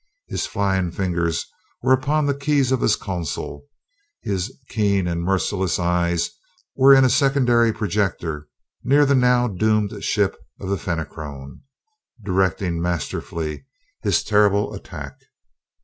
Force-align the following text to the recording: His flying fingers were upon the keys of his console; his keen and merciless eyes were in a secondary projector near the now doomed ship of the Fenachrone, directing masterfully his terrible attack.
His 0.29 0.47
flying 0.47 0.89
fingers 0.89 1.45
were 1.83 1.93
upon 1.93 2.25
the 2.25 2.33
keys 2.33 2.71
of 2.71 2.81
his 2.81 2.95
console; 2.95 3.67
his 4.21 4.51
keen 4.69 5.05
and 5.07 5.21
merciless 5.21 5.77
eyes 5.77 6.31
were 6.75 6.95
in 6.95 7.05
a 7.05 7.07
secondary 7.09 7.71
projector 7.71 8.47
near 8.83 9.05
the 9.05 9.13
now 9.13 9.47
doomed 9.47 10.03
ship 10.03 10.35
of 10.59 10.69
the 10.69 10.77
Fenachrone, 10.79 11.61
directing 12.23 12.81
masterfully 12.81 13.67
his 14.01 14.23
terrible 14.23 14.73
attack. 14.73 15.19